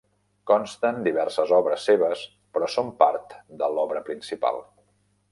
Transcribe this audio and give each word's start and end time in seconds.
Consten 0.51 0.95
diverses 1.07 1.51
obres 1.57 1.83
seves 1.89 2.23
però 2.57 2.69
són 2.77 2.89
parts 3.03 3.35
de 3.61 3.69
l'obra 3.75 4.01
principal. 4.09 4.59